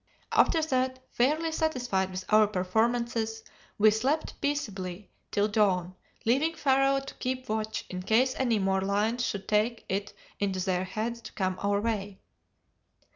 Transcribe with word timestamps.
"After 0.31 0.63
that, 0.63 0.97
fairly 1.11 1.51
satisfied 1.51 2.09
with 2.09 2.25
our 2.33 2.47
performances, 2.47 3.43
we 3.77 3.91
slept 3.91 4.33
peaceably 4.41 5.11
till 5.29 5.47
dawn, 5.47 5.93
leaving 6.25 6.55
Pharaoh 6.55 7.01
to 7.01 7.13
keep 7.19 7.47
watch 7.47 7.85
in 7.87 8.01
case 8.01 8.33
any 8.39 8.57
more 8.57 8.81
lions 8.81 9.23
should 9.23 9.47
take 9.47 9.85
it 9.87 10.13
into 10.39 10.59
their 10.59 10.85
heads 10.85 11.21
to 11.21 11.33
come 11.33 11.59
our 11.61 11.79
way. 11.79 12.17